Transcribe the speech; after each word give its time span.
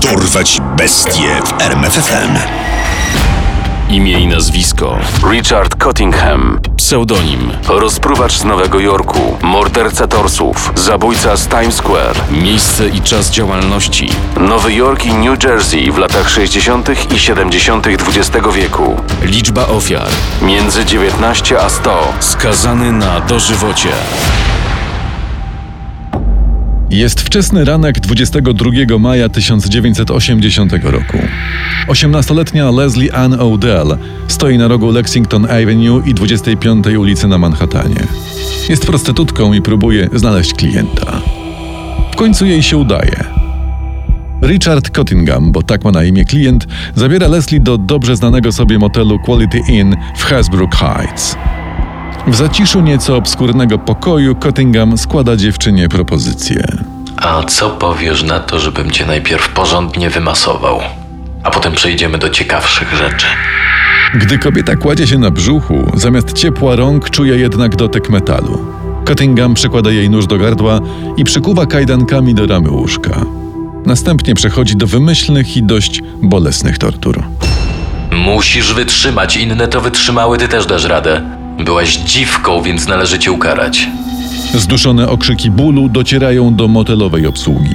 Dorwać 0.00 0.60
bestie 0.76 1.42
w 1.44 1.62
RMFFM. 1.62 2.38
Imię 3.88 4.20
i 4.20 4.26
nazwisko. 4.26 4.98
Richard 5.30 5.74
Cottingham. 5.76 6.60
Pseudonim. 6.76 7.50
Rozpruwacz 7.68 8.38
z 8.38 8.44
Nowego 8.44 8.80
Jorku. 8.80 9.36
Morderca 9.42 10.06
torsów. 10.06 10.72
Zabójca 10.74 11.36
z 11.36 11.48
Times 11.48 11.74
Square. 11.74 12.16
Miejsce 12.30 12.88
i 12.88 13.00
czas 13.00 13.30
działalności. 13.30 14.10
Nowy 14.36 14.74
Jork 14.74 15.06
i 15.06 15.14
New 15.14 15.44
Jersey 15.44 15.92
w 15.92 15.98
latach 15.98 16.30
60. 16.30 17.12
i 17.12 17.18
70. 17.18 17.86
XX 17.86 18.46
wieku. 18.54 19.00
Liczba 19.22 19.66
ofiar. 19.66 20.08
Między 20.42 20.84
19 20.84 21.60
a 21.60 21.68
100 21.68 22.12
Skazany 22.20 22.92
na 22.92 23.20
dożywocie 23.20 23.90
Jest 26.94 27.20
wczesny 27.20 27.64
ranek 27.64 28.00
22 28.00 28.98
maja 28.98 29.28
1980 29.28 30.72
roku. 30.82 31.18
18-letnia 31.88 32.70
Leslie 32.70 33.14
Ann 33.14 33.40
Odell 33.40 33.96
stoi 34.28 34.58
na 34.58 34.68
rogu 34.68 34.90
Lexington 34.90 35.44
Avenue 35.44 36.02
i 36.06 36.14
25 36.14 36.86
ulicy 36.86 37.28
na 37.28 37.38
Manhattanie. 37.38 38.06
Jest 38.68 38.86
prostytutką 38.86 39.52
i 39.52 39.62
próbuje 39.62 40.08
znaleźć 40.12 40.54
klienta. 40.54 41.20
W 42.12 42.16
końcu 42.16 42.46
jej 42.46 42.62
się 42.62 42.76
udaje. 42.76 43.24
Richard 44.42 44.90
Cottingham, 44.90 45.52
bo 45.52 45.62
tak 45.62 45.84
ma 45.84 45.90
na 45.90 46.04
imię 46.04 46.24
klient, 46.24 46.66
zabiera 46.94 47.28
Leslie 47.28 47.60
do 47.60 47.78
dobrze 47.78 48.16
znanego 48.16 48.52
sobie 48.52 48.78
motelu 48.78 49.18
Quality 49.18 49.58
Inn 49.68 49.96
w 50.16 50.24
Hasbrook 50.24 50.74
Heights. 50.74 51.36
W 52.26 52.34
zaciszu 52.34 52.80
nieco 52.80 53.16
obskurnego 53.16 53.78
pokoju 53.78 54.34
Cottingham 54.34 54.98
składa 54.98 55.36
dziewczynie 55.36 55.88
propozycję. 55.88 56.66
A 57.16 57.42
co 57.42 57.70
powiesz 57.70 58.22
na 58.22 58.40
to, 58.40 58.58
żebym 58.60 58.90
cię 58.90 59.06
najpierw 59.06 59.48
porządnie 59.48 60.10
wymasował, 60.10 60.80
a 61.42 61.50
potem 61.50 61.72
przejdziemy 61.72 62.18
do 62.18 62.30
ciekawszych 62.30 62.94
rzeczy? 62.94 63.26
Gdy 64.14 64.38
kobieta 64.38 64.76
kładzie 64.76 65.06
się 65.06 65.18
na 65.18 65.30
brzuchu, 65.30 65.90
zamiast 65.94 66.32
ciepła 66.32 66.76
rąk 66.76 67.10
czuje 67.10 67.36
jednak 67.36 67.76
dotyk 67.76 68.10
metalu. 68.10 68.64
Cottingham 69.04 69.54
przykłada 69.54 69.90
jej 69.90 70.10
nóż 70.10 70.26
do 70.26 70.38
gardła 70.38 70.80
i 71.16 71.24
przykuwa 71.24 71.66
kajdankami 71.66 72.34
do 72.34 72.46
ramy 72.46 72.70
łóżka. 72.70 73.20
Następnie 73.86 74.34
przechodzi 74.34 74.76
do 74.76 74.86
wymyślnych 74.86 75.56
i 75.56 75.62
dość 75.62 76.02
bolesnych 76.22 76.78
tortur. 76.78 77.22
Musisz 78.12 78.74
wytrzymać, 78.74 79.36
inne 79.36 79.68
to 79.68 79.80
wytrzymały, 79.80 80.38
ty 80.38 80.48
też 80.48 80.66
dasz 80.66 80.84
radę. 80.84 81.43
Byłaś 81.58 81.96
dziwką, 81.96 82.62
więc 82.62 82.88
należy 82.88 83.18
cię 83.18 83.32
ukarać. 83.32 83.88
Zduszone 84.54 85.08
okrzyki 85.08 85.50
bólu 85.50 85.88
docierają 85.88 86.54
do 86.54 86.68
motelowej 86.68 87.26
obsługi. 87.26 87.74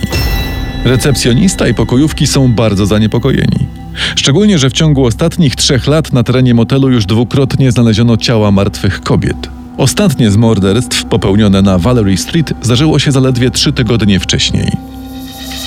Recepcjonista 0.85 1.67
i 1.67 1.73
pokojówki 1.73 2.27
są 2.27 2.53
bardzo 2.53 2.85
zaniepokojeni. 2.85 3.67
Szczególnie, 4.15 4.59
że 4.59 4.69
w 4.69 4.73
ciągu 4.73 5.05
ostatnich 5.05 5.55
trzech 5.55 5.87
lat 5.87 6.13
na 6.13 6.23
terenie 6.23 6.53
motelu 6.53 6.89
już 6.89 7.05
dwukrotnie 7.05 7.71
znaleziono 7.71 8.17
ciała 8.17 8.51
martwych 8.51 9.01
kobiet. 9.01 9.49
Ostatnie 9.77 10.31
z 10.31 10.37
morderstw 10.37 11.05
popełnione 11.05 11.61
na 11.61 11.77
Valerie 11.77 12.17
Street 12.17 12.53
zdarzyło 12.61 12.99
się 12.99 13.11
zaledwie 13.11 13.51
trzy 13.51 13.73
tygodnie 13.73 14.19
wcześniej. 14.19 14.71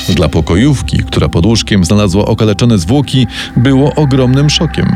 Dla 0.08 0.28
pokojówki, 0.28 0.98
która 0.98 1.28
pod 1.28 1.46
łóżkiem 1.46 1.84
znalazła 1.84 2.24
okaleczone 2.24 2.78
zwłoki, 2.78 3.26
było 3.56 3.94
ogromnym 3.94 4.50
szokiem. 4.50 4.86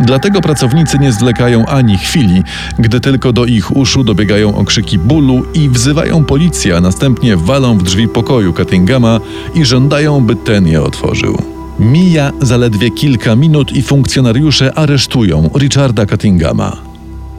Dlatego 0.00 0.40
pracownicy 0.40 0.98
nie 0.98 1.12
zwlekają 1.12 1.66
ani 1.66 1.98
chwili, 1.98 2.42
gdy 2.78 3.00
tylko 3.00 3.32
do 3.32 3.44
ich 3.44 3.76
uszu 3.76 4.04
dobiegają 4.04 4.56
okrzyki 4.56 4.98
bólu 4.98 5.42
i 5.54 5.68
wzywają 5.68 6.24
policję, 6.24 6.76
a 6.76 6.80
następnie 6.80 7.36
walą 7.36 7.78
w 7.78 7.82
drzwi 7.82 8.08
pokoju 8.08 8.52
Cuttinghama 8.52 9.20
i 9.54 9.64
żądają, 9.64 10.20
by 10.20 10.36
ten 10.36 10.66
je 10.66 10.82
otworzył. 10.82 11.42
Mija 11.78 12.32
zaledwie 12.40 12.90
kilka 12.90 13.36
minut 13.36 13.72
i 13.72 13.82
funkcjonariusze 13.82 14.78
aresztują 14.78 15.50
Richarda 15.58 16.06
Cuttinghama. 16.06 16.76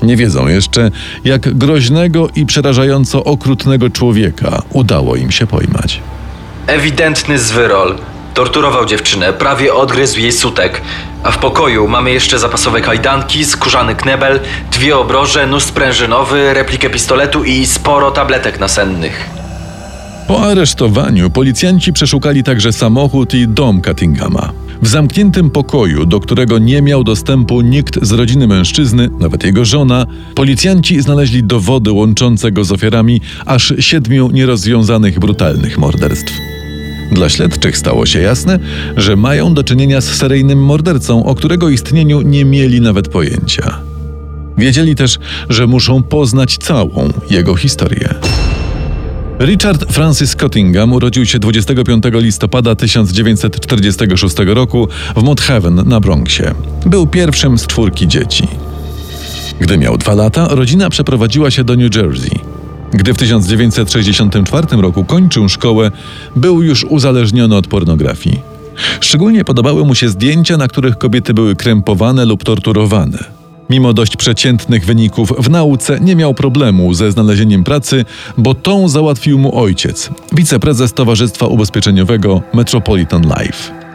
Nie 0.02 0.16
wiedzą 0.16 0.48
jeszcze, 0.48 0.92
jak 1.26 1.58
groźnego 1.58 2.30
i 2.36 2.46
przerażająco 2.46 3.24
okrutnego 3.24 3.90
człowieka 3.90 4.62
udało 4.74 5.16
im 5.16 5.32
się 5.32 5.48
pojmać. 5.48 6.02
Ewidentny 6.68 7.40
zwyrol. 7.40 7.96
Torturował 8.40 8.86
dziewczynę, 8.86 9.34
prawie 9.34 9.74
odgryzł 9.74 10.20
jej 10.20 10.32
sutek. 10.32 10.82
A 11.24 11.32
w 11.32 11.38
pokoju 11.38 11.88
mamy 11.88 12.12
jeszcze 12.12 12.40
zapasowe 12.40 12.82
kajdanki, 12.82 13.46
skórzany 13.46 13.96
knebel, 13.96 14.40
dwie 14.72 14.98
obroże, 14.98 15.48
nóż 15.48 15.64
sprężynowy, 15.64 16.54
replikę 16.54 16.90
pistoletu 16.90 17.44
i 17.44 17.66
sporo 17.66 18.12
tabletek 18.12 18.60
nasennych. 18.60 19.30
Po 20.28 20.42
aresztowaniu 20.42 21.30
policjanci 21.30 21.94
przeszukali 21.94 22.44
także 22.44 22.74
samochód 22.74 23.34
i 23.34 23.48
dom 23.48 23.82
Cuttinghama. 23.82 24.52
W 24.82 24.88
zamkniętym 24.88 25.50
pokoju, 25.50 26.06
do 26.06 26.20
którego 26.20 26.60
nie 26.60 26.82
miał 26.82 27.04
dostępu 27.04 27.62
nikt 27.62 28.06
z 28.06 28.12
rodziny 28.12 28.48
mężczyzny, 28.48 29.10
nawet 29.20 29.44
jego 29.44 29.66
żona, 29.66 30.06
policjanci 30.36 31.02
znaleźli 31.02 31.44
dowody 31.44 31.92
łączące 31.92 32.52
go 32.52 32.64
z 32.64 32.72
ofiarami 32.72 33.22
aż 33.46 33.74
siedmiu 33.80 34.30
nierozwiązanych 34.32 35.20
brutalnych 35.20 35.78
morderstw. 35.78 36.59
Dla 37.12 37.30
śledczych 37.30 37.78
stało 37.78 38.06
się 38.06 38.20
jasne, 38.20 38.60
że 38.98 39.16
mają 39.16 39.54
do 39.54 39.64
czynienia 39.64 40.02
z 40.02 40.06
seryjnym 40.06 40.64
mordercą, 40.64 41.26
o 41.26 41.36
którego 41.36 41.70
istnieniu 41.70 42.22
nie 42.22 42.46
mieli 42.46 42.82
nawet 42.82 43.08
pojęcia. 43.08 43.80
Wiedzieli 44.58 44.96
też, 44.96 45.20
że 45.50 45.68
muszą 45.68 46.04
poznać 46.04 46.58
całą 46.58 47.10
jego 47.30 47.56
historię. 47.56 48.10
Richard 49.40 49.94
Francis 49.94 50.36
Cottingham 50.36 50.94
urodził 50.94 51.26
się 51.26 51.40
25 51.40 52.04
listopada 52.14 52.76
1946 52.76 54.36
roku 54.46 54.88
w 55.16 55.24
Mount 55.24 55.42
Heaven 55.42 55.84
na 55.86 56.00
Bronxie. 56.00 56.54
Był 56.86 57.08
pierwszym 57.08 57.58
z 57.58 57.68
czwórki 57.68 58.08
dzieci. 58.08 58.48
Gdy 59.60 59.78
miał 59.78 59.98
dwa 59.98 60.14
lata, 60.14 60.48
rodzina 60.50 60.90
przeprowadziła 60.90 61.52
się 61.52 61.64
do 61.64 61.76
New 61.76 61.96
Jersey. 61.96 62.40
Gdy 62.94 63.14
w 63.14 63.18
1964 63.18 64.68
roku 64.72 65.04
kończył 65.06 65.50
szkołę, 65.50 65.92
był 66.36 66.62
już 66.62 66.84
uzależniony 66.84 67.56
od 67.56 67.68
pornografii. 67.68 68.40
Szczególnie 69.02 69.46
podobały 69.46 69.86
mu 69.86 69.96
się 69.96 70.10
zdjęcia, 70.10 70.58
na 70.58 70.68
których 70.68 70.98
kobiety 70.98 71.34
były 71.34 71.56
krępowane 71.56 72.26
lub 72.26 72.44
torturowane. 72.44 73.40
Mimo 73.70 73.94
dość 73.94 74.18
przeciętnych 74.18 74.86
wyników 74.86 75.34
w 75.38 75.50
nauce 75.50 76.00
nie 76.00 76.16
miał 76.16 76.34
problemu 76.34 76.94
ze 76.94 77.12
znalezieniem 77.12 77.64
pracy, 77.64 78.06
bo 78.38 78.54
tą 78.54 78.90
załatwił 78.90 79.40
mu 79.40 79.60
ojciec, 79.60 80.10
wiceprezes 80.32 80.94
Towarzystwa 80.94 81.48
Ubezpieczeniowego 81.48 82.42
Metropolitan 82.54 83.22
Life. 83.22 83.89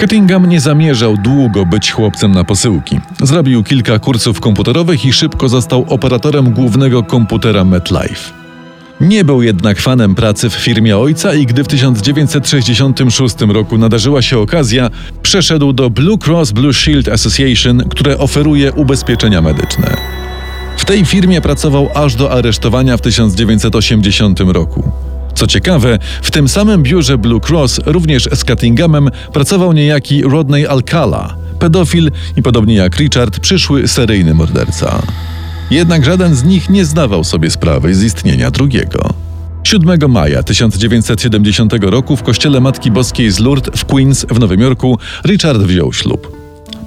Cuttingham 0.00 0.46
nie 0.46 0.60
zamierzał 0.60 1.16
długo 1.16 1.66
być 1.66 1.92
chłopcem 1.92 2.32
na 2.32 2.44
posyłki. 2.44 3.00
Zrobił 3.22 3.64
kilka 3.64 3.98
kursów 3.98 4.40
komputerowych 4.40 5.04
i 5.04 5.12
szybko 5.12 5.48
został 5.48 5.84
operatorem 5.88 6.50
głównego 6.52 7.02
komputera 7.02 7.64
MetLife. 7.64 8.32
Nie 9.00 9.24
był 9.24 9.42
jednak 9.42 9.80
fanem 9.80 10.14
pracy 10.14 10.50
w 10.50 10.54
firmie 10.54 10.98
ojca 10.98 11.34
i 11.34 11.46
gdy 11.46 11.64
w 11.64 11.68
1966 11.68 13.36
roku 13.40 13.78
nadarzyła 13.78 14.22
się 14.22 14.38
okazja, 14.38 14.90
przeszedł 15.22 15.72
do 15.72 15.90
Blue 15.90 16.18
Cross 16.26 16.52
Blue 16.52 16.72
Shield 16.72 17.08
Association, 17.08 17.88
które 17.88 18.18
oferuje 18.18 18.72
ubezpieczenia 18.72 19.42
medyczne. 19.42 19.96
W 20.76 20.84
tej 20.84 21.04
firmie 21.04 21.40
pracował 21.40 21.88
aż 21.94 22.14
do 22.14 22.32
aresztowania 22.32 22.96
w 22.96 23.00
1980 23.00 24.40
roku. 24.40 24.92
Co 25.38 25.46
ciekawe, 25.46 25.98
w 26.22 26.30
tym 26.30 26.48
samym 26.48 26.82
biurze 26.82 27.18
Blue 27.18 27.40
Cross 27.48 27.80
również 27.86 28.28
z 28.32 28.44
Cuttinghamem 28.44 29.10
pracował 29.32 29.72
niejaki 29.72 30.22
Rodney 30.22 30.66
Alcala, 30.66 31.36
pedofil 31.58 32.10
i 32.36 32.42
podobnie 32.42 32.74
jak 32.74 32.96
Richard, 32.96 33.40
przyszły 33.40 33.88
seryjny 33.88 34.34
morderca. 34.34 35.02
Jednak 35.70 36.04
żaden 36.04 36.34
z 36.34 36.44
nich 36.44 36.70
nie 36.70 36.84
zdawał 36.84 37.24
sobie 37.24 37.50
sprawy 37.50 37.94
z 37.94 38.02
istnienia 38.02 38.50
drugiego. 38.50 39.14
7 39.64 40.10
maja 40.10 40.42
1970 40.42 41.72
roku 41.80 42.16
w 42.16 42.22
kościele 42.22 42.60
Matki 42.60 42.90
Boskiej 42.90 43.30
z 43.30 43.38
Lourdes 43.38 43.80
w 43.80 43.84
Queens 43.84 44.26
w 44.30 44.40
Nowym 44.40 44.60
Jorku 44.60 44.98
Richard 45.26 45.58
wziął 45.58 45.92
ślub. 45.92 46.36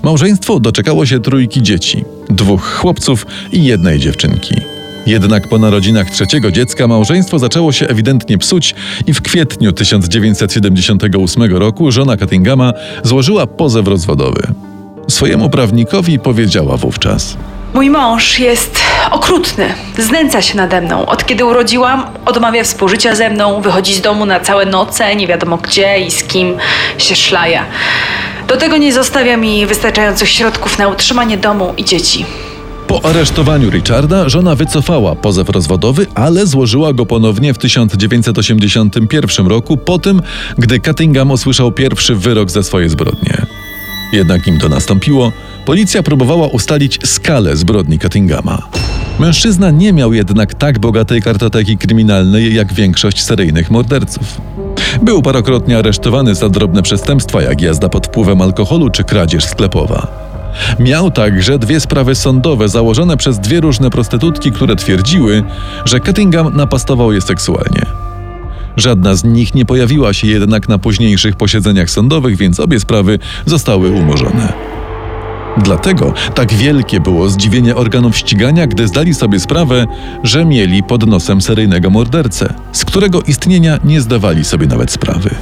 Małżeństwo 0.03 0.59
doczekało 0.59 1.06
się 1.06 1.19
trójki 1.19 1.62
dzieci, 1.62 2.03
dwóch 2.30 2.63
chłopców 2.63 3.25
i 3.51 3.63
jednej 3.63 4.00
dziewczynki. 4.00 4.70
Jednak 5.06 5.48
po 5.48 5.57
narodzinach 5.57 6.09
trzeciego 6.09 6.51
dziecka 6.51 6.88
małżeństwo 6.88 7.39
zaczęło 7.39 7.71
się 7.71 7.88
ewidentnie 7.88 8.38
psuć 8.38 8.75
i 9.07 9.13
w 9.13 9.21
kwietniu 9.21 9.71
1978 9.71 11.57
roku 11.57 11.92
żona 11.92 12.18
Cuttinghama 12.18 12.74
złożyła 13.03 13.48
pozew 13.48 13.88
rozwodowy. 13.88 14.42
Swojemu 15.09 15.50
prawnikowi 15.50 16.19
powiedziała 16.19 16.77
wówczas: 16.77 17.38
Mój 17.74 17.89
mąż 17.89 18.39
jest 18.39 18.80
okrutny, 19.12 19.65
znęca 19.98 20.42
się 20.42 20.57
nade 20.57 20.81
mną. 20.81 21.06
Od 21.06 21.25
kiedy 21.25 21.45
urodziłam, 21.45 22.03
odmawia 22.25 22.63
współżycia 22.63 23.15
ze 23.15 23.30
mną, 23.30 23.62
wychodzi 23.62 23.94
z 23.94 24.01
domu 24.01 24.25
na 24.25 24.39
całe 24.39 24.65
noce, 24.65 25.15
nie 25.15 25.27
wiadomo 25.27 25.57
gdzie 25.57 26.00
i 26.00 26.12
z 26.12 26.24
kim 26.24 26.57
się 26.98 27.15
szlaja. 27.15 27.65
Do 28.48 28.57
tego 28.57 28.77
nie 28.77 28.94
zostawia 28.94 29.38
mi 29.38 29.65
wystarczających 29.65 30.30
środków 30.30 30.80
na 30.80 30.88
utrzymanie 30.88 31.38
domu 31.38 31.74
i 31.77 31.86
dzieci. 31.86 32.25
Po 32.91 33.05
aresztowaniu 33.05 33.69
Richarda 33.69 34.29
żona 34.29 34.55
wycofała 34.55 35.15
pozew 35.15 35.49
rozwodowy, 35.49 36.07
ale 36.15 36.47
złożyła 36.47 36.93
go 36.93 37.05
ponownie 37.05 37.53
w 37.53 37.57
1981 37.57 39.47
roku 39.47 39.77
po 39.77 39.99
tym, 39.99 40.21
gdy 40.57 40.79
Cunningham 40.79 41.31
usłyszał 41.31 41.71
pierwszy 41.71 42.15
wyrok 42.15 42.51
za 42.51 42.63
swoje 42.63 42.89
zbrodnie. 42.89 43.45
Jednak 44.13 44.47
nim 44.47 44.59
to 44.59 44.69
nastąpiło, 44.69 45.31
policja 45.65 46.03
próbowała 46.03 46.47
ustalić 46.47 46.99
skalę 47.07 47.57
zbrodni 47.57 47.99
Cunninghama. 47.99 48.67
Mężczyzna 49.19 49.71
nie 49.71 49.93
miał 49.93 50.13
jednak 50.13 50.53
tak 50.53 50.79
bogatej 50.79 51.21
kartoteki 51.21 51.77
kryminalnej 51.77 52.55
jak 52.55 52.73
większość 52.73 53.23
seryjnych 53.23 53.71
morderców. 53.71 54.41
Był 55.01 55.21
parokrotnie 55.21 55.77
aresztowany 55.77 56.35
za 56.35 56.49
drobne 56.49 56.81
przestępstwa 56.81 57.41
jak 57.41 57.61
jazda 57.61 57.89
pod 57.89 58.07
wpływem 58.07 58.41
alkoholu 58.41 58.89
czy 58.89 59.03
kradzież 59.03 59.45
sklepowa. 59.45 60.31
Miał 60.80 61.12
także 61.12 61.59
dwie 61.59 61.80
sprawy 61.80 62.15
sądowe 62.15 62.69
założone 62.69 63.18
przez 63.18 63.39
dwie 63.39 63.62
różne 63.62 63.89
prostytutki, 63.89 64.51
które 64.51 64.75
twierdziły, 64.75 65.44
że 65.86 66.00
Cunningham 66.00 66.56
napastował 66.56 67.12
je 67.12 67.21
seksualnie. 67.21 67.86
Żadna 68.77 69.15
z 69.15 69.24
nich 69.24 69.56
nie 69.56 69.65
pojawiła 69.65 70.13
się 70.13 70.27
jednak 70.27 70.69
na 70.69 70.77
późniejszych 70.77 71.36
posiedzeniach 71.36 71.89
sądowych, 71.89 72.38
więc 72.38 72.59
obie 72.59 72.80
sprawy 72.80 73.19
zostały 73.45 73.89
umorzone. 73.89 74.70
Dlatego 75.57 76.13
tak 76.36 76.53
wielkie 76.53 77.00
było 77.00 77.30
zdziwienie 77.30 77.75
organów 77.75 78.18
ścigania, 78.18 78.68
gdy 78.68 78.88
zdali 78.88 79.13
sobie 79.13 79.39
sprawę, 79.39 79.88
że 80.24 80.45
mieli 80.45 80.83
pod 80.83 81.07
nosem 81.07 81.42
seryjnego 81.42 81.89
mordercę, 81.89 82.53
z 82.71 82.86
którego 82.86 83.21
istnienia 83.21 83.80
nie 83.83 84.01
zdawali 84.01 84.44
sobie 84.44 84.68
nawet 84.68 84.92
sprawy. 84.92 85.36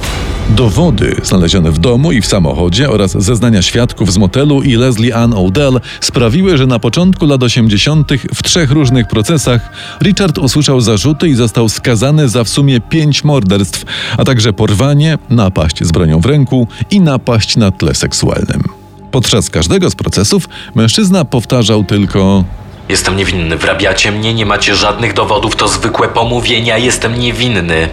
Dowody 0.48 1.16
znalezione 1.22 1.70
w 1.70 1.78
domu 1.78 2.12
i 2.12 2.20
w 2.20 2.26
samochodzie 2.26 2.90
oraz 2.90 3.10
zeznania 3.12 3.62
świadków 3.62 4.12
z 4.12 4.18
motelu 4.18 4.62
i 4.62 4.76
Leslie 4.76 5.16
Ann 5.16 5.34
Odell 5.34 5.80
sprawiły, 6.00 6.56
że 6.56 6.66
na 6.66 6.78
początku 6.78 7.26
lat 7.26 7.42
80. 7.42 8.12
w 8.34 8.42
trzech 8.42 8.70
różnych 8.70 9.08
procesach 9.08 9.72
Richard 10.02 10.38
usłyszał 10.38 10.80
zarzuty 10.80 11.28
i 11.28 11.34
został 11.34 11.68
skazany 11.68 12.28
za 12.28 12.44
w 12.44 12.48
sumie 12.48 12.80
pięć 12.80 13.24
morderstw, 13.24 13.84
a 14.18 14.24
także 14.24 14.52
porwanie, 14.52 15.18
napaść 15.30 15.84
z 15.84 15.92
bronią 15.92 16.20
w 16.20 16.26
ręku 16.26 16.68
i 16.90 17.00
napaść 17.00 17.56
na 17.56 17.70
tle 17.70 17.94
seksualnym. 17.94 18.79
Podczas 19.10 19.50
każdego 19.50 19.90
z 19.90 19.94
procesów 19.94 20.48
mężczyzna 20.74 21.24
powtarzał 21.24 21.84
tylko: 21.84 22.44
Jestem 22.88 23.16
niewinny, 23.16 23.56
wrabiacie 23.56 24.12
mnie, 24.12 24.34
nie 24.34 24.46
macie 24.46 24.74
żadnych 24.74 25.14
dowodów, 25.14 25.56
to 25.56 25.68
zwykłe 25.68 26.08
pomówienia, 26.08 26.78
jestem 26.78 27.18
niewinny. 27.18 27.88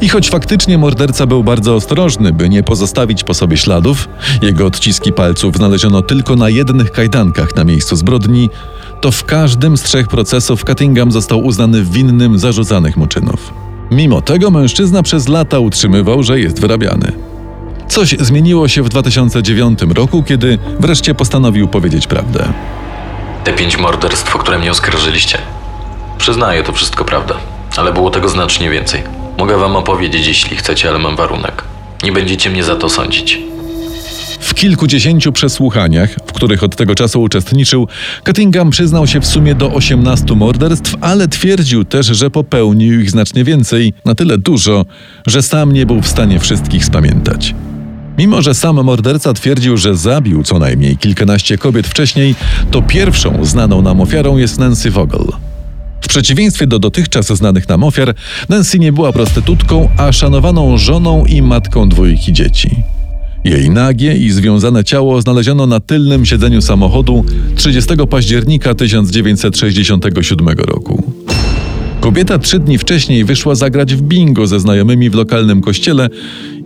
I 0.00 0.08
choć 0.08 0.30
faktycznie 0.30 0.78
morderca 0.78 1.26
był 1.26 1.44
bardzo 1.44 1.74
ostrożny, 1.74 2.32
by 2.32 2.48
nie 2.48 2.62
pozostawić 2.62 3.24
po 3.24 3.34
sobie 3.34 3.56
śladów, 3.56 4.08
jego 4.42 4.66
odciski 4.66 5.12
palców 5.12 5.56
znaleziono 5.56 6.02
tylko 6.02 6.36
na 6.36 6.48
jednych 6.48 6.92
kajdankach 6.92 7.56
na 7.56 7.64
miejscu 7.64 7.96
zbrodni, 7.96 8.50
to 9.00 9.10
w 9.10 9.24
każdym 9.24 9.76
z 9.76 9.82
trzech 9.82 10.08
procesów 10.08 10.64
Cunningham 10.64 11.12
został 11.12 11.44
uznany 11.44 11.84
winnym 11.84 12.38
zarzucanych 12.38 12.96
mu 12.96 13.06
czynów. 13.06 13.52
Mimo 13.90 14.22
tego 14.22 14.50
mężczyzna 14.50 15.02
przez 15.02 15.28
lata 15.28 15.58
utrzymywał, 15.58 16.22
że 16.22 16.40
jest 16.40 16.60
wyrabiany. 16.60 17.29
Coś 17.90 18.16
zmieniło 18.20 18.68
się 18.68 18.82
w 18.82 18.88
2009 18.88 19.78
roku, 19.94 20.22
kiedy 20.22 20.58
wreszcie 20.80 21.14
postanowił 21.14 21.68
powiedzieć 21.68 22.06
prawdę. 22.06 22.52
Te 23.44 23.52
pięć 23.52 23.78
morderstw, 23.78 24.36
o 24.36 24.38
które 24.38 24.58
mnie 24.58 24.70
oskarżyliście. 24.70 25.38
Przyznaję, 26.18 26.62
to 26.62 26.72
wszystko 26.72 27.04
prawda, 27.04 27.34
ale 27.76 27.92
było 27.92 28.10
tego 28.10 28.28
znacznie 28.28 28.70
więcej. 28.70 29.02
Mogę 29.38 29.58
wam 29.58 29.76
opowiedzieć, 29.76 30.26
jeśli 30.26 30.56
chcecie, 30.56 30.88
ale 30.88 30.98
mam 30.98 31.16
warunek. 31.16 31.64
Nie 32.02 32.12
będziecie 32.12 32.50
mnie 32.50 32.64
za 32.64 32.76
to 32.76 32.88
sądzić. 32.88 33.38
W 34.40 34.54
kilkudziesięciu 34.54 35.32
przesłuchaniach, 35.32 36.10
w 36.26 36.32
których 36.32 36.62
od 36.62 36.76
tego 36.76 36.94
czasu 36.94 37.22
uczestniczył, 37.22 37.88
Cunningham 38.26 38.70
przyznał 38.70 39.06
się 39.06 39.20
w 39.20 39.26
sumie 39.26 39.54
do 39.54 39.72
18 39.72 40.34
morderstw, 40.34 40.94
ale 41.00 41.28
twierdził 41.28 41.84
też, 41.84 42.06
że 42.06 42.30
popełnił 42.30 43.00
ich 43.00 43.10
znacznie 43.10 43.44
więcej, 43.44 43.92
na 44.04 44.14
tyle 44.14 44.38
dużo, 44.38 44.86
że 45.26 45.42
sam 45.42 45.72
nie 45.72 45.86
był 45.86 46.02
w 46.02 46.08
stanie 46.08 46.40
wszystkich 46.40 46.84
spamiętać. 46.84 47.54
Mimo, 48.20 48.42
że 48.42 48.54
sam 48.54 48.84
morderca 48.84 49.32
twierdził, 49.32 49.76
że 49.76 49.96
zabił 49.96 50.42
co 50.42 50.58
najmniej 50.58 50.96
kilkanaście 50.96 51.58
kobiet 51.58 51.86
wcześniej, 51.86 52.34
to 52.70 52.82
pierwszą 52.82 53.44
znaną 53.44 53.82
nam 53.82 54.00
ofiarą 54.00 54.36
jest 54.36 54.58
Nancy 54.58 54.90
Vogel. 54.90 55.24
W 56.00 56.08
przeciwieństwie 56.08 56.66
do 56.66 56.78
dotychczas 56.78 57.26
znanych 57.26 57.68
nam 57.68 57.84
ofiar, 57.84 58.14
Nancy 58.48 58.78
nie 58.78 58.92
była 58.92 59.12
prostytutką, 59.12 59.88
a 59.96 60.12
szanowaną 60.12 60.78
żoną 60.78 61.24
i 61.24 61.42
matką 61.42 61.88
dwójki 61.88 62.32
dzieci. 62.32 62.76
Jej 63.44 63.70
nagie 63.70 64.16
i 64.16 64.30
związane 64.30 64.84
ciało 64.84 65.22
znaleziono 65.22 65.66
na 65.66 65.80
tylnym 65.80 66.26
siedzeniu 66.26 66.62
samochodu 66.62 67.24
30 67.56 67.90
października 68.10 68.74
1967 68.74 70.48
roku. 70.48 71.12
Kobieta 72.00 72.38
trzy 72.38 72.58
dni 72.58 72.78
wcześniej 72.78 73.24
wyszła 73.24 73.54
zagrać 73.54 73.94
w 73.94 74.02
bingo 74.02 74.46
ze 74.46 74.60
znajomymi 74.60 75.10
w 75.10 75.14
lokalnym 75.14 75.60
kościele 75.60 76.08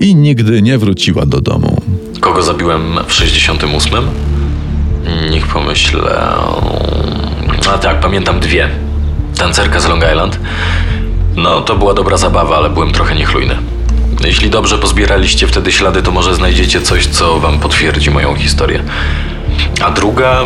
i 0.01 0.15
nigdy 0.15 0.63
nie 0.63 0.79
wróciła 0.79 1.27
do 1.27 1.41
domu. 1.41 1.83
Kogo 2.21 2.43
zabiłem 2.43 2.99
w 3.07 3.13
68? 3.13 4.05
Niech 5.31 5.47
pomyślę. 5.47 6.29
A 7.75 7.79
tak, 7.79 8.01
pamiętam 8.01 8.41
dwie. 8.41 8.69
Tancerka 9.39 9.81
z 9.81 9.89
Long 9.89 10.05
Island. 10.13 10.39
No, 11.37 11.61
to 11.61 11.77
była 11.77 11.95
dobra 11.95 12.17
zabawa, 12.17 12.57
ale 12.57 12.71
byłem 12.71 12.93
trochę 12.93 13.15
niechlujny. 13.15 13.57
Jeśli 14.25 14.51
dobrze 14.51 14.79
pozbieraliście 14.79 15.47
wtedy 15.47 15.73
ślady, 15.73 16.03
to 16.03 16.11
może 16.11 16.35
znajdziecie 16.35 16.81
coś, 16.81 17.07
co 17.07 17.41
wam 17.41 17.59
potwierdzi 17.59 18.11
moją 18.11 18.35
historię. 18.35 18.83
A 19.85 19.91
druga. 19.91 20.41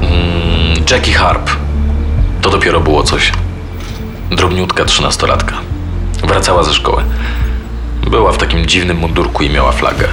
Mm, 0.00 0.84
Jackie 0.90 1.12
Harp. 1.12 1.50
To 2.42 2.50
dopiero 2.50 2.80
było 2.80 3.02
coś. 3.02 3.32
Drobniutka 4.30 4.84
trzynastolatka. 4.84 5.56
Wracała 6.24 6.64
ze 6.64 6.74
szkoły. 6.74 7.02
Była 8.10 8.32
w 8.32 8.38
takim 8.38 8.66
dziwnym 8.66 8.96
mundurku 8.96 9.42
i 9.42 9.50
miała 9.50 9.72
flagę. 9.72 10.08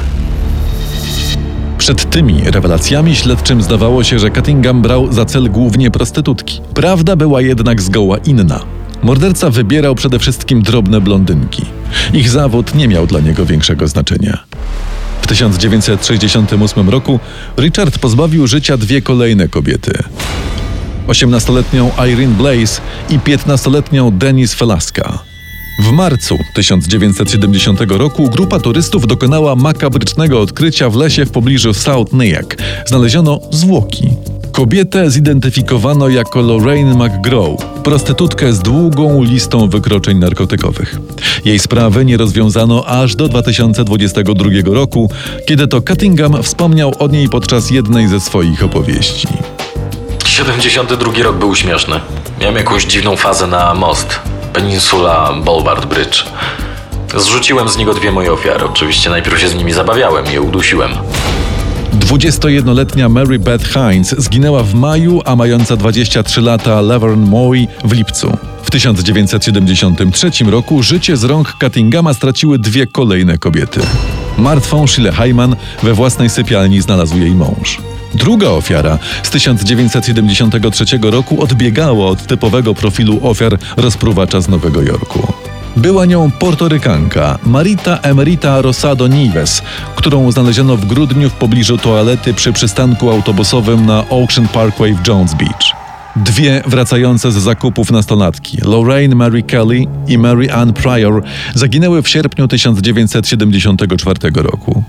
Przed 1.78 2.10
tymi 2.10 2.44
rewelacjami 2.44 3.16
śledczym 3.16 3.62
zdawało 3.62 4.04
się, 4.04 4.20
że 4.20 4.32
Cunningham 4.32 4.82
brał 4.82 5.14
za 5.14 5.26
cel 5.26 5.52
głównie 5.52 5.92
prostytutki. 5.92 6.62
Prawda 6.74 7.16
była 7.16 7.42
jednak 7.42 7.82
zgoła 7.82 8.18
inna. 8.18 8.60
Morderca 9.04 9.50
wybierał 9.50 9.96
przede 9.96 10.20
wszystkim 10.20 10.62
drobne 10.62 11.02
blondynki. 11.02 11.66
Ich 12.14 12.30
zawód 12.30 12.76
nie 12.76 12.88
miał 12.88 13.08
dla 13.08 13.20
niego 13.20 13.46
większego 13.46 13.88
znaczenia. 13.88 14.44
W 15.22 15.28
1968 15.28 16.90
roku 16.90 17.20
Richard 17.58 18.00
pozbawił 18.00 18.48
życia 18.48 18.78
dwie 18.78 19.02
kolejne 19.02 19.48
kobiety. 19.48 20.04
18-letnią 21.08 21.92
Irene 22.08 22.36
Blaze 22.36 22.82
i 23.10 23.20
15-letnią 23.20 24.18
Denise 24.18 24.56
Felaska. 24.56 25.20
W 25.80 25.92
marcu 25.92 26.38
1970 26.54 27.82
roku 27.82 28.30
grupa 28.30 28.60
turystów 28.60 29.08
dokonała 29.08 29.56
makabrycznego 29.56 30.42
odkrycia 30.42 30.90
w 30.90 30.96
lesie 30.96 31.26
w 31.26 31.32
pobliżu 31.32 31.74
South 31.74 32.14
Nyack. 32.14 32.58
Znaleziono 32.86 33.40
zwłoki. 33.52 34.10
Kobietę 34.52 35.12
zidentyfikowano 35.12 36.10
jako 36.10 36.42
Lorraine 36.42 36.96
McGraw, 36.96 37.82
prostytutkę 37.84 38.54
z 38.54 38.60
długą 38.60 39.24
listą 39.24 39.70
wykroczeń 39.70 40.18
narkotykowych. 40.18 41.00
Jej 41.46 41.60
sprawy 41.60 42.06
nie 42.06 42.18
rozwiązano 42.18 42.86
aż 42.86 43.16
do 43.16 43.30
2022 43.30 44.50
roku, 44.66 45.10
kiedy 45.48 45.68
to 45.68 45.82
Cunningham 45.82 46.44
wspomniał 46.44 46.94
o 47.00 47.08
niej 47.08 47.30
podczas 47.30 47.72
jednej 47.72 48.08
ze 48.08 48.20
swoich 48.20 48.64
opowieści. 48.64 49.28
72 50.44 51.24
rok 51.24 51.36
był 51.36 51.56
śmieszny. 51.56 52.00
Miałem 52.40 52.56
jakąś 52.56 52.86
dziwną 52.86 53.16
fazę 53.16 53.48
na 53.48 53.74
most. 53.74 54.20
Peninsula 54.54 55.34
Boulevard 55.46 55.86
Bridge. 55.86 56.26
Zrzuciłem 57.18 57.70
z 57.70 57.78
niego 57.78 57.94
dwie 57.94 58.12
moje 58.12 58.34
ofiary. 58.34 58.66
Oczywiście 58.66 59.10
najpierw 59.10 59.40
się 59.40 59.48
z 59.48 59.56
nimi 59.56 59.74
zabawiałem 59.74 60.26
i 60.26 60.34
je 60.34 60.42
udusiłem. 60.42 60.92
21-letnia 62.00 63.10
Mary 63.10 63.40
Beth 63.40 63.66
Hines 63.66 64.16
zginęła 64.18 64.64
w 64.64 64.74
maju, 64.74 65.22
a 65.26 65.36
mająca 65.36 65.76
23 65.76 66.42
lata 66.42 66.82
Laverne 66.82 67.26
Moy 67.26 67.68
w 67.84 67.92
lipcu. 67.92 68.38
W 68.64 68.72
1973 68.72 70.32
roku 70.46 70.84
życie 70.84 71.18
z 71.18 71.24
rąk 71.24 71.56
Cunninghama 71.60 72.14
straciły 72.14 72.60
dwie 72.60 72.88
kolejne 72.88 73.38
kobiety. 73.38 73.80
Martwą 74.38 74.88
Sheila 74.88 75.12
Hyman 75.12 75.56
we 75.84 75.94
własnej 75.94 76.30
sypialni 76.30 76.82
znalazł 76.82 77.18
jej 77.18 77.32
mąż. 77.32 77.93
Druga 78.14 78.50
ofiara 78.50 79.00
z 79.24 79.30
1973 79.30 80.86
roku 81.02 81.44
odbiegała 81.44 82.06
od 82.06 82.28
typowego 82.28 82.74
profilu 82.74 83.20
ofiar 83.28 83.58
rozpruwacza 83.78 84.42
z 84.42 84.48
Nowego 84.48 84.82
Jorku. 84.82 85.34
Była 85.78 86.06
nią 86.06 86.32
portorykanka 86.32 87.40
Marita 87.46 88.00
Emerita 88.02 88.62
Rosado 88.62 89.08
Nives, 89.08 89.62
którą 89.96 90.32
znaleziono 90.32 90.78
w 90.78 90.86
grudniu 90.86 91.30
w 91.30 91.34
pobliżu 91.34 91.78
toalety 91.78 92.34
przy 92.34 92.54
przystanku 92.54 93.10
autobusowym 93.10 93.86
na 93.86 94.10
Ocean 94.10 94.48
Parkway 94.48 94.94
w 94.94 95.08
Jones 95.08 95.34
Beach. 95.34 95.84
Dwie 96.16 96.64
wracające 96.68 97.32
z 97.32 97.36
zakupów 97.36 97.92
nastolatki, 97.92 98.58
Lorraine 98.66 99.16
Mary 99.16 99.44
Kelly 99.44 99.86
i 100.08 100.18
Mary 100.18 100.52
Ann 100.52 100.74
Pryor, 100.74 101.24
zaginęły 101.56 102.02
w 102.02 102.10
sierpniu 102.10 102.48
1974 102.48 104.20
roku. 104.34 104.84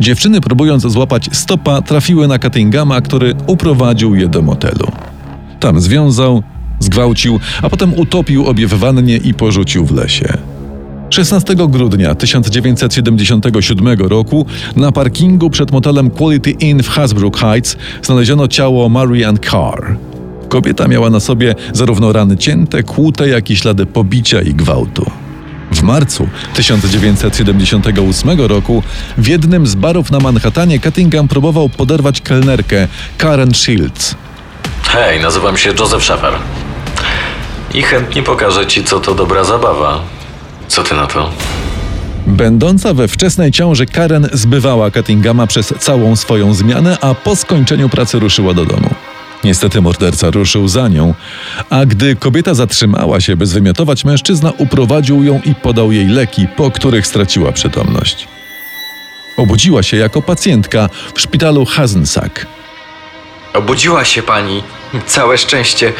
Dziewczyny, 0.00 0.40
próbując 0.40 0.82
złapać 0.82 1.28
stopa, 1.32 1.82
trafiły 1.82 2.28
na 2.28 2.38
Cuttinghama, 2.38 3.00
który 3.00 3.34
uprowadził 3.46 4.14
je 4.14 4.28
do 4.28 4.42
motelu. 4.42 4.86
Tam 5.60 5.80
związał, 5.80 6.42
zgwałcił, 6.80 7.40
a 7.62 7.70
potem 7.70 7.94
utopił 7.94 8.46
obie 8.46 8.66
w 8.66 8.74
wannie 8.74 9.16
i 9.16 9.34
porzucił 9.34 9.86
w 9.86 9.92
lesie. 9.92 10.38
16 11.10 11.56
grudnia 11.56 12.14
1977 12.14 13.98
roku 13.98 14.46
na 14.76 14.92
parkingu 14.92 15.50
przed 15.50 15.72
motelem 15.72 16.10
Quality 16.10 16.50
Inn 16.50 16.82
w 16.82 16.88
Hasbrook 16.88 17.38
Heights 17.38 17.76
znaleziono 18.02 18.48
ciało 18.48 18.88
Marianne 18.88 19.38
Carr. 19.38 19.96
Kobieta 20.48 20.88
miała 20.88 21.10
na 21.10 21.20
sobie 21.20 21.54
zarówno 21.72 22.12
rany 22.12 22.36
cięte, 22.36 22.82
kłute, 22.82 23.28
jak 23.28 23.50
i 23.50 23.56
ślady 23.56 23.86
pobicia 23.86 24.42
i 24.42 24.54
gwałtu. 24.54 25.10
W 25.72 25.82
marcu 25.82 26.28
1978 26.54 28.40
roku 28.40 28.82
w 29.18 29.28
jednym 29.28 29.66
z 29.66 29.74
barów 29.74 30.10
na 30.10 30.18
Manhattanie 30.18 30.80
Cuttingham 30.80 31.28
próbował 31.28 31.68
poderwać 31.68 32.20
kelnerkę 32.20 32.88
Karen 33.18 33.54
Shields. 33.54 34.14
Hej, 34.82 35.20
nazywam 35.20 35.56
się 35.56 35.72
Joseph 35.78 36.04
Sheffer. 36.04 36.32
I 37.74 37.82
chętnie 37.82 38.22
pokażę 38.22 38.66
ci, 38.66 38.84
co 38.84 39.00
to 39.00 39.14
dobra 39.14 39.44
zabawa. 39.44 40.02
Co 40.68 40.82
ty 40.82 40.94
na 40.94 41.06
to? 41.06 41.30
Będąca 42.26 42.94
we 42.94 43.08
wczesnej 43.08 43.52
ciąży 43.52 43.86
Karen 43.86 44.28
zbywała 44.32 44.90
Cuttinghama 44.90 45.46
przez 45.46 45.74
całą 45.78 46.16
swoją 46.16 46.54
zmianę, 46.54 46.98
a 47.00 47.14
po 47.14 47.36
skończeniu 47.36 47.88
pracy 47.88 48.18
ruszyła 48.18 48.54
do 48.54 48.64
domu. 48.64 48.90
Niestety 49.48 49.80
morderca 49.80 50.30
ruszył 50.30 50.68
za 50.68 50.88
nią, 50.88 51.14
a 51.70 51.86
gdy 51.86 52.16
kobieta 52.16 52.54
zatrzymała 52.54 53.20
się, 53.20 53.36
by 53.36 53.46
zwymiotować 53.46 54.04
mężczyzna, 54.04 54.52
uprowadził 54.58 55.24
ją 55.24 55.40
i 55.44 55.54
podał 55.54 55.92
jej 55.92 56.08
leki, 56.08 56.46
po 56.56 56.70
których 56.70 57.06
straciła 57.06 57.52
przytomność. 57.52 58.28
Obudziła 59.36 59.82
się 59.82 59.96
jako 59.96 60.22
pacjentka 60.22 60.88
w 61.14 61.20
szpitalu 61.20 61.64
Hazensack. 61.64 62.46
Obudziła 63.54 64.04
się 64.04 64.22
pani. 64.22 64.62
Całe 65.06 65.38
szczęście. 65.38 65.92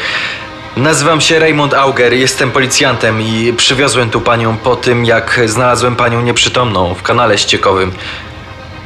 Nazywam 0.77 1.21
się 1.21 1.39
Raymond 1.39 1.73
Auger, 1.73 2.13
jestem 2.13 2.51
policjantem 2.51 3.21
i 3.21 3.53
przywiozłem 3.57 4.09
tu 4.09 4.21
panią 4.21 4.57
po 4.57 4.75
tym, 4.75 5.05
jak 5.05 5.41
znalazłem 5.45 5.95
panią 5.95 6.21
nieprzytomną 6.21 6.93
w 6.93 7.01
kanale 7.01 7.37
ściekowym. 7.37 7.91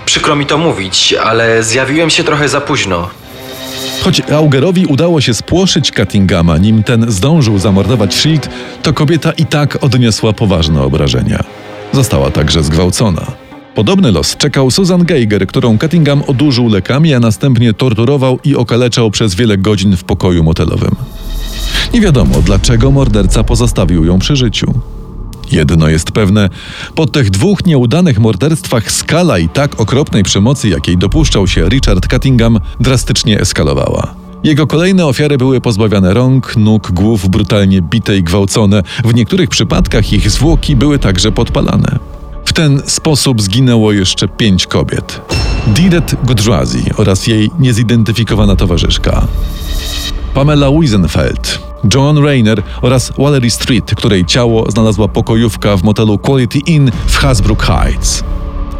Przykro 0.06 0.36
mi 0.36 0.46
to 0.46 0.58
mówić, 0.58 1.14
ale 1.24 1.64
zjawiłem 1.64 2.10
się 2.10 2.24
trochę 2.24 2.50
za 2.50 2.62
późno. 2.62 3.23
Choć 4.04 4.22
Augerowi 4.32 4.86
udało 4.86 5.22
się 5.22 5.34
spłoszyć 5.34 5.92
Cuttinghama, 5.92 6.58
nim 6.58 6.84
ten 6.84 7.12
zdążył 7.12 7.60
zamordować 7.60 8.16
Shield, 8.16 8.50
to 8.84 8.94
kobieta 8.94 9.32
i 9.32 9.46
tak 9.46 9.84
odniosła 9.84 10.34
poważne 10.34 10.82
obrażenia. 10.82 11.44
Została 11.92 12.32
także 12.32 12.64
zgwałcona. 12.64 13.32
Podobny 13.76 14.12
los 14.12 14.38
czekał 14.38 14.72
Susan 14.72 15.06
Geiger, 15.06 15.48
którą 15.48 15.78
Cuttingham 15.78 16.24
odurzył 16.28 16.70
lekami, 16.70 17.14
a 17.14 17.20
następnie 17.20 17.74
torturował 17.74 18.40
i 18.44 18.56
okaleczał 18.56 19.12
przez 19.12 19.36
wiele 19.36 19.58
godzin 19.58 19.98
w 19.98 20.04
pokoju 20.04 20.44
motelowym. 20.44 20.96
Nie 21.94 22.02
wiadomo, 22.02 22.42
dlaczego 22.42 22.92
morderca 22.92 23.44
pozostawił 23.44 24.06
ją 24.06 24.20
przy 24.20 24.36
życiu. 24.36 24.74
Jedno 25.52 25.90
jest 25.90 26.12
pewne, 26.12 26.50
po 26.96 27.06
tych 27.06 27.30
dwóch 27.30 27.66
nieudanych 27.66 28.20
morderstwach 28.20 28.92
skala 28.92 29.40
i 29.40 29.50
tak 29.50 29.82
okropnej 29.82 30.24
przemocy, 30.24 30.70
jakiej 30.70 30.98
dopuszczał 30.98 31.48
się 31.48 31.70
Richard 31.70 32.08
Cuttingham, 32.08 32.60
drastycznie 32.80 33.40
eskalowała. 33.40 34.16
Jego 34.44 34.68
kolejne 34.68 35.06
ofiary 35.06 35.38
były 35.38 35.62
pozbawiane 35.62 36.14
rąk, 36.14 36.58
nóg, 36.58 36.92
głów, 36.92 37.30
brutalnie 37.30 37.82
bite 37.82 38.18
i 38.18 38.24
gwałcone. 38.24 38.84
W 39.06 39.14
niektórych 39.14 39.50
przypadkach 39.50 40.14
ich 40.14 40.32
zwłoki 40.32 40.76
były 40.76 41.00
także 41.00 41.32
podpalane. 41.32 42.00
W 42.46 42.54
ten 42.54 42.82
sposób 42.86 43.42
zginęło 43.42 43.92
jeszcze 43.92 44.28
pięć 44.28 44.68
kobiet. 44.68 45.22
Didet 45.68 46.16
Godrazi 46.24 46.84
oraz 46.98 47.28
jej 47.28 47.52
niezidentyfikowana 47.60 48.56
towarzyszka. 48.56 49.28
Pamela 50.34 50.72
Wiesenfeld, 50.72 51.60
Joan 51.94 52.18
Rayner 52.18 52.64
oraz 52.82 53.12
Valerie 53.18 53.52
Street, 53.52 53.96
której 53.96 54.26
ciało 54.26 54.72
znalazła 54.72 55.08
pokojówka 55.08 55.78
w 55.78 55.84
motelu 55.84 56.18
Quality 56.18 56.60
Inn 56.60 56.92
w 57.08 57.18
Hasbrook 57.18 57.64
Heights. 57.64 58.24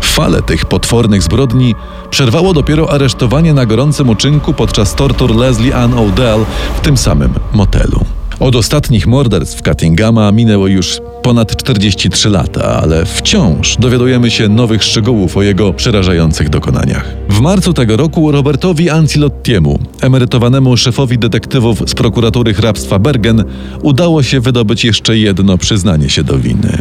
Falę 0.02 0.42
tych 0.42 0.66
potwornych 0.66 1.24
zbrodni 1.24 1.76
przerwało 2.10 2.54
dopiero 2.54 2.92
aresztowanie 2.92 3.54
na 3.54 3.66
gorącym 3.66 4.10
uczynku 4.10 4.54
podczas 4.54 4.96
tortur 4.96 5.36
Leslie 5.36 5.76
Ann 5.76 5.94
Odell 5.94 6.46
w 6.76 6.80
tym 6.80 6.98
samym 6.98 7.34
motelu. 7.54 8.06
Od 8.40 8.56
ostatnich 8.56 9.08
morderstw 9.08 9.62
Cuttinghama 9.62 10.32
minęło 10.32 10.68
już 10.68 11.00
ponad 11.22 11.56
43 11.56 12.30
lata, 12.30 12.82
ale 12.82 13.06
wciąż 13.06 13.76
dowiadujemy 13.80 14.32
się 14.32 14.50
nowych 14.50 14.84
szczegółów 14.84 15.38
o 15.38 15.42
jego 15.42 15.74
przerażających 15.74 16.50
dokonaniach. 16.50 17.06
W 17.30 17.40
marcu 17.40 17.74
tego 17.74 17.98
roku 17.98 18.32
Robertowi 18.32 18.90
Ancilottiemu, 18.90 19.80
emerytowanemu 20.02 20.78
szefowi 20.78 21.18
detektywów 21.18 21.80
z 21.90 21.94
prokuratury 21.94 22.54
hrabstwa 22.54 23.00
Bergen, 23.00 23.44
udało 23.82 24.24
się 24.24 24.40
wydobyć 24.40 24.86
jeszcze 24.86 25.18
jedno 25.18 25.58
przyznanie 25.58 26.10
się 26.10 26.24
do 26.24 26.38
winy. 26.38 26.78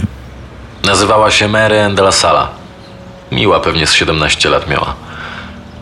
Nazywała 0.84 1.30
się 1.30 1.48
Mary 1.48 1.76
de 1.94 2.02
la 2.02 2.12
Sala. 2.12 2.48
Miła 3.32 3.60
pewnie 3.60 3.86
z 3.86 3.92
17 3.92 4.48
lat 4.48 4.70
miała. 4.70 4.94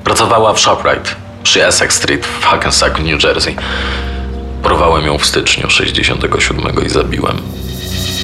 Pracowała 0.04 0.52
w 0.52 0.60
ShopRite 0.60 1.10
przy 1.42 1.66
Essex 1.66 1.96
Street 1.96 2.26
w 2.26 2.44
Hackensack 2.44 2.98
New 2.98 3.24
Jersey. 3.24 3.56
Porwałem 4.62 5.06
ją 5.06 5.18
w 5.18 5.26
styczniu 5.26 5.70
67 5.70 6.86
i 6.86 6.88
zabiłem. 6.88 7.36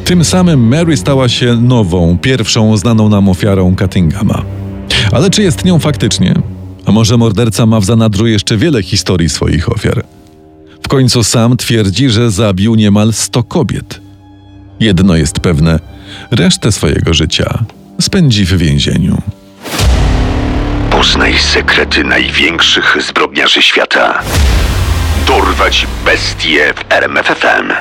Tym 0.05 0.25
samym 0.25 0.69
Mary 0.69 0.97
stała 0.97 1.29
się 1.29 1.57
nową, 1.57 2.19
pierwszą 2.19 2.77
znaną 2.77 3.09
nam 3.09 3.29
ofiarą 3.29 3.77
Cuttinghama. 3.79 4.43
Ale 5.13 5.31
czy 5.31 5.43
jest 5.43 5.65
nią 5.65 5.79
faktycznie? 5.79 6.35
A 6.87 6.93
może 6.93 7.17
morderca 7.17 7.67
ma 7.67 7.81
w 7.81 7.85
zanadrzu 7.85 8.27
jeszcze 8.27 8.57
wiele 8.57 8.83
historii 8.83 9.29
swoich 9.29 9.73
ofiar? 9.73 10.05
W 10.83 10.89
końcu 10.89 11.25
sam 11.25 11.57
twierdzi, 11.57 12.11
że 12.11 12.31
zabił 12.31 12.75
niemal 12.75 13.13
100 13.13 13.43
kobiet. 13.43 14.01
Jedno 14.81 15.17
jest 15.17 15.41
pewne: 15.41 15.81
resztę 16.31 16.73
swojego 16.73 17.15
życia 17.15 17.65
spędzi 18.01 18.45
w 18.45 18.57
więzieniu. 18.57 19.23
Poznaj 20.91 21.39
sekrety 21.39 22.05
największych 22.05 22.97
zbrodniarzy 23.09 23.63
świata. 23.63 24.23
Dorwać 25.27 25.87
bestie 26.05 26.75
w 26.75 26.93
RMFFM. 26.93 27.73